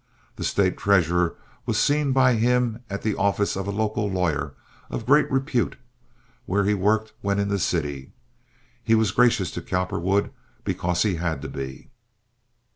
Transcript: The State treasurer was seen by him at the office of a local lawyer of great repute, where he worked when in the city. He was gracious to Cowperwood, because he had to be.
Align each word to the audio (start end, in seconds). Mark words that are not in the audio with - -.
The 0.35 0.43
State 0.43 0.79
treasurer 0.79 1.35
was 1.67 1.77
seen 1.77 2.11
by 2.11 2.33
him 2.33 2.81
at 2.89 3.03
the 3.03 3.15
office 3.15 3.55
of 3.55 3.67
a 3.67 3.71
local 3.71 4.09
lawyer 4.09 4.55
of 4.89 5.05
great 5.05 5.29
repute, 5.29 5.75
where 6.47 6.63
he 6.63 6.73
worked 6.73 7.13
when 7.21 7.37
in 7.37 7.49
the 7.49 7.59
city. 7.59 8.11
He 8.83 8.95
was 8.95 9.11
gracious 9.11 9.51
to 9.51 9.61
Cowperwood, 9.61 10.31
because 10.63 11.03
he 11.03 11.17
had 11.17 11.39
to 11.43 11.49
be. 11.49 11.91